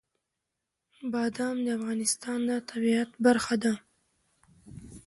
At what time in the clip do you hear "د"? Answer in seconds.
1.65-1.67, 2.49-2.51